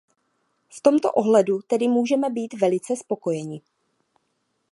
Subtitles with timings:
[0.69, 3.61] V tomto ohledu tedy můžeme být velice spokojeni.